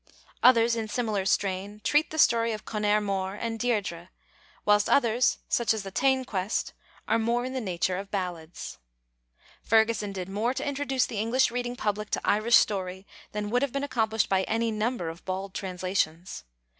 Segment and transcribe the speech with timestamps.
[0.41, 4.09] Others in similar strain treat the story of Conaire Mór and Deirdre,
[4.65, 6.73] whilst others such as the Tain Quest
[7.07, 8.79] are more in the nature of ballads.
[9.61, 13.71] Ferguson did more to introduce the English reading public to Irish story than would have
[13.71, 16.45] been accomplished by any number of bald translations.